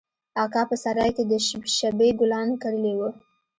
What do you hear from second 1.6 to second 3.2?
شبۍ ګلان کرلي وو.